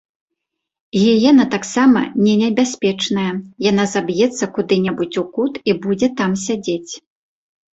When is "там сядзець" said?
6.23-6.91